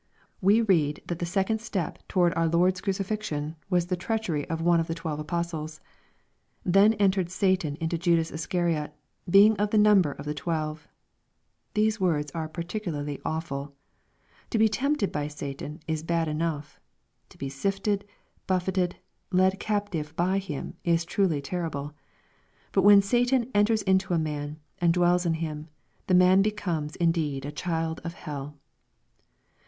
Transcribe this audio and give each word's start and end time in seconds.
We 0.41 0.61
read 0.63 1.03
that 1.05 1.19
the 1.19 1.27
second 1.27 1.61
step 1.61 1.99
toward 2.07 2.33
our 2.33 2.47
Lord's 2.47 2.81
crucifixion, 2.81 3.55
was 3.69 3.85
the 3.85 3.95
treachery 3.95 4.49
of 4.49 4.59
one 4.59 4.79
of 4.79 4.87
the 4.87 4.95
twelve 4.95 5.19
apostles:" 5.19 5.79
Then 6.75 6.95
entered 6.95 7.29
Satan 7.29 7.75
into 7.79 7.99
Judas 7.99 8.31
Iscariot, 8.31 8.95
being 9.29 9.55
of 9.57 9.69
the 9.69 9.77
number 9.77 10.13
of 10.13 10.25
the 10.25 10.33
twelve." 10.33 10.87
These 11.75 11.99
words 11.99 12.31
are 12.31 12.49
peculiarly 12.49 13.21
awful. 13.23 13.75
To 14.49 14.57
be 14.57 14.67
tempted 14.67 15.11
by 15.11 15.27
Satan 15.27 15.79
is 15.87 16.01
bad 16.01 16.27
enough. 16.27 16.79
To 17.29 17.37
be 17.37 17.47
sifted, 17.47 18.03
buffeted, 18.47 18.95
led 19.31 19.59
captive 19.59 20.15
by 20.15 20.39
him 20.39 20.77
is 20.83 21.05
truly 21.05 21.43
terrible. 21.43 21.93
But 22.71 22.81
when 22.81 23.03
Satan" 23.03 23.51
enters 23.53 23.83
into 23.83 24.15
a 24.15 24.17
man," 24.17 24.57
and 24.79 24.95
dwells 24.95 25.27
in 25.27 25.35
him, 25.35 25.67
the 26.07 26.15
man 26.15 26.41
be 26.41 26.49
comes 26.49 26.95
indeed 26.95 27.45
a 27.45 27.51
child 27.51 28.01
of 28.03 28.15
hell. 28.15 28.57